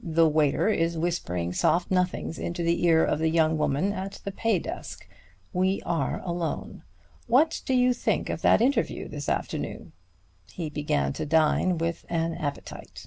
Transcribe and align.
The 0.00 0.28
waiter 0.28 0.68
is 0.68 0.96
whispering 0.96 1.52
soft 1.52 1.90
nothings 1.90 2.38
into 2.38 2.62
the 2.62 2.84
ear 2.84 3.04
of 3.04 3.18
the 3.18 3.28
young 3.28 3.58
woman 3.58 3.92
at 3.92 4.20
the 4.22 4.30
pay 4.30 4.60
desk. 4.60 5.08
We 5.52 5.82
are 5.84 6.20
alone. 6.22 6.84
What 7.26 7.60
do 7.66 7.74
you 7.74 7.92
think 7.92 8.30
of 8.30 8.42
that 8.42 8.60
interview 8.62 9.06
of 9.06 9.10
this 9.10 9.28
afternoon?" 9.28 9.90
He 10.52 10.70
began 10.70 11.12
to 11.14 11.26
dine 11.26 11.78
with 11.78 12.04
an 12.08 12.34
appetite. 12.36 13.06